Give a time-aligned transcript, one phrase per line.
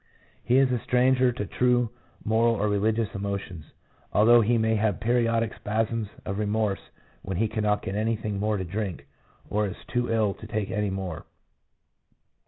[0.43, 1.91] He is a stranger to true
[2.25, 3.65] moral or religious emotions,
[4.11, 6.81] although he may have periodic spasms of remorse
[7.21, 9.05] when he cannot get anything more to drink,
[9.47, 11.27] or is too ill to take any more.